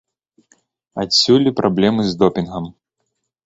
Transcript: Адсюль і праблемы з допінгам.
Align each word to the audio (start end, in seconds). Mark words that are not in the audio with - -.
Адсюль 1.03 1.47
і 1.53 1.55
праблемы 1.61 2.01
з 2.09 2.19
допінгам. 2.25 2.65